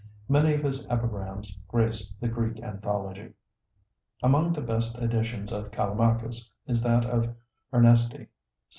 [0.27, 3.33] Many of his epigrams grace the 'Greek Anthology.'
[4.23, 7.25] Among the best editions of Callimachus is that of
[7.71, 8.27] Ernesti (1761).